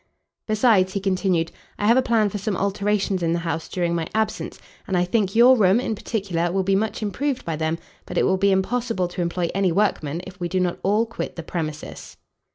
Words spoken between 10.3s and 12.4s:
we do not all quit the premises."